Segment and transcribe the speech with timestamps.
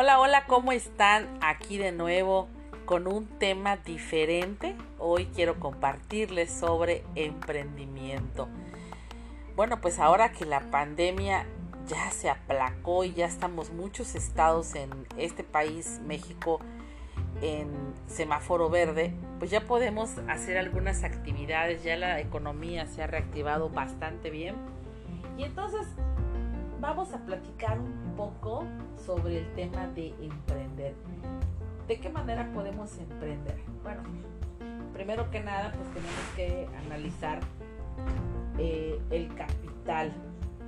[0.00, 1.26] Hola, hola, ¿cómo están?
[1.40, 2.46] Aquí de nuevo
[2.84, 4.76] con un tema diferente.
[4.96, 8.48] Hoy quiero compartirles sobre emprendimiento.
[9.56, 11.46] Bueno, pues ahora que la pandemia
[11.88, 16.60] ya se aplacó y ya estamos muchos estados en este país, México,
[17.42, 17.68] en
[18.06, 24.30] semáforo verde, pues ya podemos hacer algunas actividades, ya la economía se ha reactivado bastante
[24.30, 24.54] bien.
[25.36, 25.88] Y entonces
[26.80, 28.64] vamos a platicar un poco
[28.96, 30.94] sobre el tema de emprender.
[31.86, 33.58] ¿De qué manera podemos emprender?
[33.82, 34.02] Bueno,
[34.92, 37.40] primero que nada, pues tenemos que analizar
[38.58, 40.12] eh, el capital,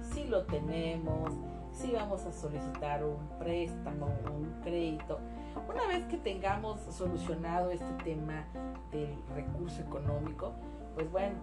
[0.00, 1.32] si lo tenemos,
[1.72, 5.20] si vamos a solicitar un préstamo, un crédito.
[5.68, 8.44] Una vez que tengamos solucionado este tema
[8.90, 10.54] del recurso económico,
[10.94, 11.36] pues bueno,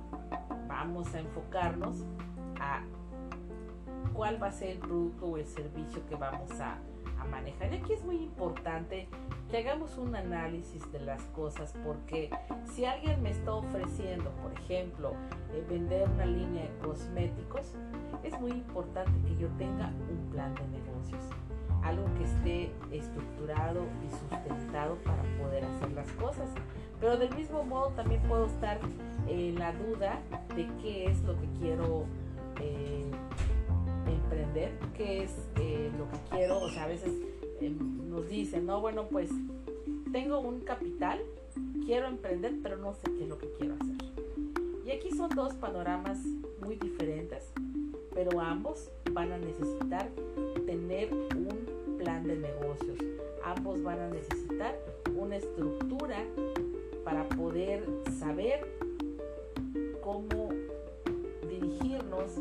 [0.68, 2.04] vamos a enfocarnos
[2.60, 2.82] a
[4.18, 6.80] cuál va a ser el producto o el servicio que vamos a,
[7.32, 7.74] manejar.
[7.74, 9.10] Y aquí es muy importante
[9.52, 12.30] que hagamos un análisis de las cosas porque
[12.74, 15.12] si alguien me está ofreciendo, por ejemplo,
[15.52, 17.74] eh, vender una línea de cosméticos,
[18.24, 21.22] es muy importante que yo tenga un plan de negocios,
[21.84, 26.50] algo que esté estructurado y sustentado para poder hacer las cosas.
[27.02, 28.80] Pero del mismo modo también puedo estar
[29.28, 30.22] en la duda
[30.56, 32.06] de qué es lo que quiero
[32.62, 33.12] eh,
[34.14, 37.12] emprender, qué es eh, lo que quiero, o sea, a veces
[37.62, 39.30] em, nos dicen, no, bueno, pues
[40.12, 41.20] tengo un capital,
[41.86, 43.96] quiero emprender, pero no sé qué es lo que quiero hacer.
[44.86, 46.20] Y aquí son dos panoramas
[46.64, 47.52] muy diferentes,
[48.14, 50.10] pero ambos van a necesitar
[50.66, 52.98] tener un plan de negocios.
[53.44, 54.78] Ambos van a necesitar
[55.16, 56.24] una estructura
[57.04, 57.86] para poder
[58.20, 58.66] saber
[60.02, 60.50] cómo
[61.50, 62.32] dirigirnos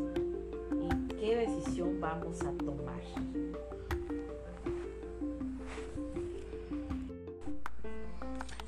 [1.19, 3.01] qué decisión vamos a tomar.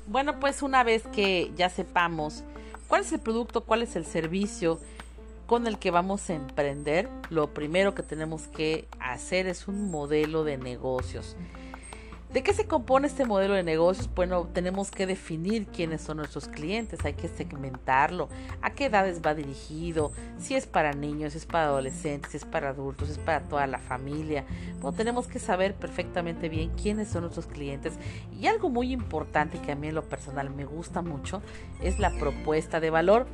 [0.06, 2.42] Bueno, pues una vez que ya sepamos
[2.88, 4.80] cuál es el producto, cuál es el servicio
[5.46, 10.44] con el que vamos a emprender, lo primero que tenemos que hacer es un modelo
[10.44, 11.36] de negocios.
[12.32, 14.08] ¿De qué se compone este modelo de negocios?
[14.14, 18.28] Bueno, tenemos que definir quiénes son nuestros clientes, hay que segmentarlo,
[18.62, 22.44] a qué edades va dirigido, si es para niños, si es para adolescentes, si es
[22.44, 24.44] para adultos, si es para toda la familia.
[24.80, 27.94] Bueno, tenemos que saber perfectamente bien quiénes son nuestros clientes.
[28.40, 31.42] Y algo muy importante que a mí en lo personal me gusta mucho
[31.82, 33.26] es la propuesta de valor.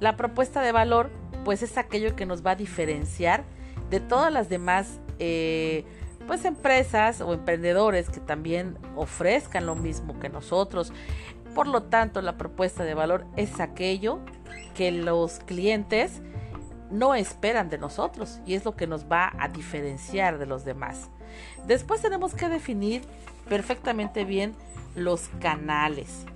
[0.00, 1.10] La propuesta de valor,
[1.44, 3.44] pues es aquello que nos va a diferenciar
[3.90, 5.84] de todas las demás eh,
[6.28, 10.92] pues empresas o emprendedores que también ofrezcan lo mismo que nosotros.
[11.54, 14.20] Por lo tanto, la propuesta de valor es aquello
[14.74, 16.20] que los clientes
[16.90, 21.10] no esperan de nosotros y es lo que nos va a diferenciar de los demás.
[21.66, 23.02] Después tenemos que definir
[23.48, 24.54] perfectamente bien
[24.94, 26.26] los canales.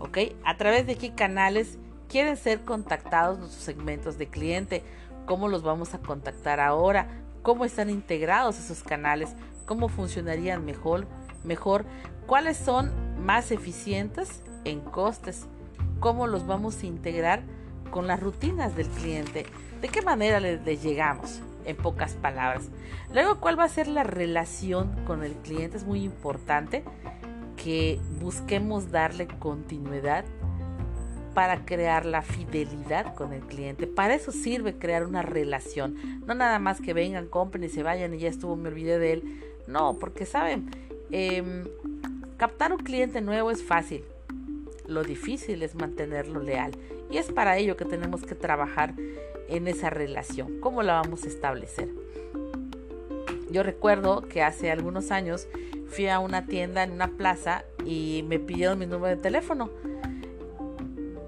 [0.00, 0.18] ¿Ok?
[0.44, 4.82] A través de qué canales quieren ser contactados nuestros segmentos de cliente.
[5.26, 7.06] ¿Cómo los vamos a contactar ahora?
[7.42, 9.34] Cómo están integrados esos canales,
[9.66, 11.06] cómo funcionarían mejor,
[11.44, 11.84] mejor,
[12.26, 12.92] cuáles son
[13.24, 15.46] más eficientes en costes,
[16.00, 17.42] cómo los vamos a integrar
[17.90, 19.46] con las rutinas del cliente,
[19.80, 22.68] de qué manera le, llegamos, en pocas palabras.
[23.12, 26.84] Luego, cuál va a ser la relación con el cliente, es muy importante
[27.56, 30.24] que busquemos darle continuidad
[31.34, 33.86] para crear la fidelidad con el cliente.
[33.86, 35.96] Para eso sirve crear una relación.
[36.26, 39.12] No nada más que vengan, compren y se vayan y ya estuvo, me olvidé de
[39.14, 39.40] él.
[39.66, 40.70] No, porque saben,
[41.10, 41.64] em,
[42.36, 44.04] captar un cliente nuevo es fácil.
[44.86, 46.72] Lo difícil es mantenerlo leal.
[47.10, 48.94] Y es para ello que tenemos que trabajar
[49.48, 50.60] en esa relación.
[50.60, 51.88] ¿Cómo la vamos a establecer?
[53.50, 55.48] Yo recuerdo que hace algunos años
[55.88, 59.70] fui a una tienda en una plaza y me pidieron mi número de teléfono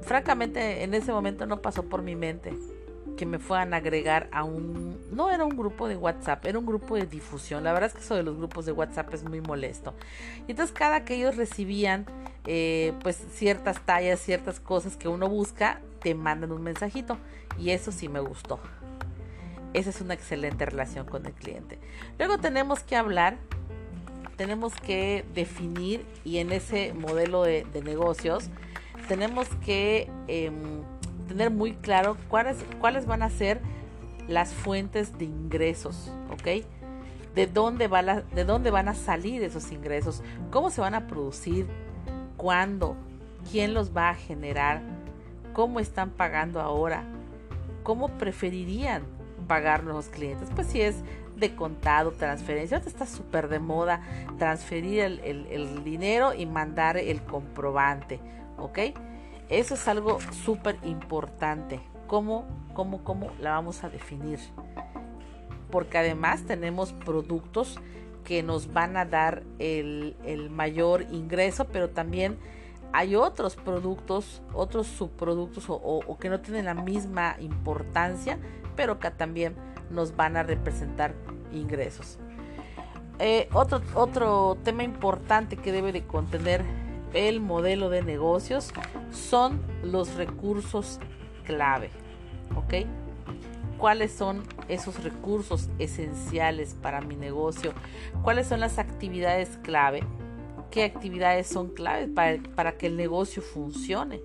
[0.03, 2.53] francamente en ese momento no pasó por mi mente
[3.17, 4.99] que me fueran a agregar a un...
[5.11, 7.65] No era un grupo de WhatsApp, era un grupo de difusión.
[7.65, 9.95] La verdad es que eso de los grupos de WhatsApp es muy molesto.
[10.47, 12.07] Y entonces cada que ellos recibían
[12.47, 17.19] eh, pues ciertas tallas, ciertas cosas que uno busca, te mandan un mensajito.
[17.59, 18.59] Y eso sí me gustó.
[19.75, 21.79] Esa es una excelente relación con el cliente.
[22.19, 23.37] Luego tenemos que hablar,
[24.37, 28.51] tenemos que definir y en ese modelo de, de negocios
[29.09, 30.83] tenemos que em,
[31.29, 33.61] tener muy claro cuáles, cuáles van a ser
[34.29, 36.65] las fuentes de ingresos, ¿ok?
[37.35, 41.67] De dónde, va de dónde van a salir esos ingresos, cómo se van a producir,
[42.37, 42.97] cuándo,
[43.51, 44.83] quién los va a generar,
[45.53, 47.05] cómo están pagando ahora,
[47.83, 49.03] cómo preferirían
[49.49, 50.49] pagar los clientes.
[50.55, 50.97] Pues si es
[51.37, 52.77] de contado, transferencia.
[52.77, 54.01] Ahorita está súper de moda
[54.39, 58.21] transferir el, dinero y mandar el comprobante,
[58.59, 58.79] ¿ok?
[59.49, 61.81] Eso es algo súper importante.
[62.07, 64.39] ¿Cómo, cómo, cómo la vamos a definir?
[65.71, 67.79] Porque además tenemos productos
[68.25, 70.17] que nos van a dar el,
[70.51, 72.39] mayor ingreso, pero también
[72.93, 78.39] hay otros productos, otros subproductos o, que no tienen la misma importancia,
[78.77, 79.55] pero que también
[79.91, 81.15] nos van a representar
[81.53, 82.19] ingresos.
[83.19, 86.65] Eh, otro, otro tema importante que debe de contener
[87.15, 88.73] el modelo de negocios
[89.11, 90.99] son los recursos
[91.45, 91.91] clave.
[92.57, 92.87] ¿Ok?
[93.79, 97.73] ¿Cuáles son esos recursos esenciales para mi negocio?
[98.23, 100.05] ¿Cuáles son las actividades clave?
[100.71, 104.21] ¿Qué actividades son claves para, para que el negocio funcione?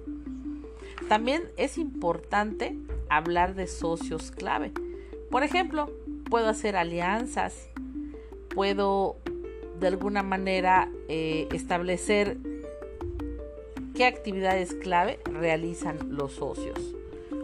[1.10, 2.78] También es importante
[3.10, 4.72] hablar de socios clave.
[5.32, 5.92] Por ejemplo,
[6.30, 7.70] puedo hacer alianzas,
[8.54, 9.18] puedo
[9.80, 12.38] de alguna manera eh, establecer
[13.98, 16.80] qué actividades clave realizan los socios.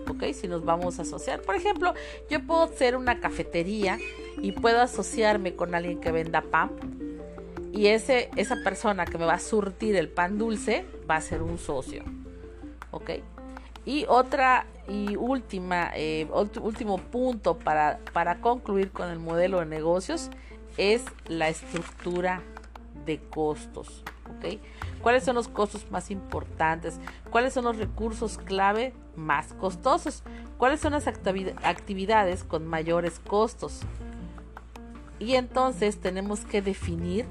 [0.08, 0.26] ¿Ok?
[0.34, 1.42] Si nos vamos a asociar.
[1.42, 1.96] Por ejemplo,
[2.30, 3.98] yo puedo ser una cafetería
[4.40, 6.70] y puedo asociarme con alguien que venda pan.
[7.72, 11.42] Y ese, esa persona que me va a surtir el pan dulce va a ser
[11.42, 12.04] un socio.
[12.92, 13.10] ¿Ok?
[13.84, 16.28] Y otra y última, eh,
[16.62, 20.30] último punto para, para concluir con el modelo de negocios
[20.78, 22.44] es la estructura
[23.06, 24.04] de costos.
[25.02, 27.00] ¿Cuáles son los costos más importantes?
[27.30, 30.24] ¿Cuáles son los recursos clave más costosos?
[30.58, 33.82] ¿Cuáles son las actividades con mayores costos?
[35.20, 37.26] Y entonces tenemos que definir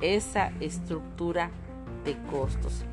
[0.00, 1.50] esa estructura
[2.04, 2.84] de costos.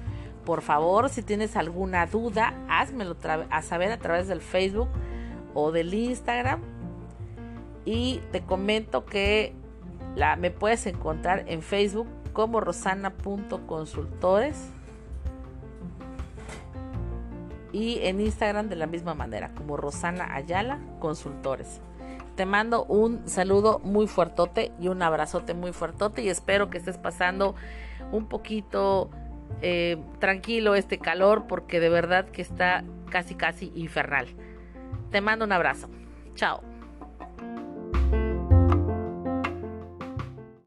[0.46, 3.16] Por favor, si tienes alguna duda, házmelo
[3.50, 4.90] a saber a través del Facebook
[5.54, 6.62] o del Instagram.
[7.84, 9.54] Y te comento que
[10.38, 14.69] me puedes encontrar en Facebook como rosana.consultores
[17.71, 21.81] y en Instagram de la misma manera como Rosana Ayala Consultores.
[22.35, 26.97] Te mando un saludo muy fuertote y un abrazote muy fuertote y espero que estés
[26.97, 27.55] pasando
[28.11, 29.09] un poquito
[29.61, 34.27] eh, tranquilo este calor porque de verdad que está casi casi infernal.
[35.09, 35.87] Te mando un abrazo.
[36.35, 36.75] Chao.